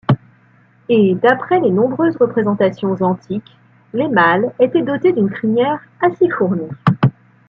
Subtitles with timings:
[0.89, 3.55] Et d'après les nombreuses représentations antiques
[3.93, 6.69] les mâles étaient dotés d'une crinière assez fournie.